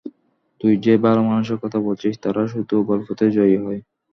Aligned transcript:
তুই 0.61 0.73
যে 0.77 0.93
ভালো 1.03 1.21
মানুষের 1.23 1.57
কথা 1.63 1.79
বলছিস 1.81 2.13
তারা 2.19 2.41
শুধু 2.47 2.75
গল্পতেই 2.89 3.31
জয়ী 3.31 3.57
হয়। 3.57 3.79